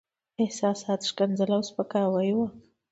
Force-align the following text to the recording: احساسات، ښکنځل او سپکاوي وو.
احساسات، 0.43 1.01
ښکنځل 1.09 1.49
او 1.57 1.61
سپکاوي 1.69 2.31
وو. 2.35 2.45